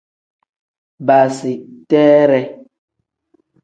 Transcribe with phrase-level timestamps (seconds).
[1.07, 2.41] Baasiteree.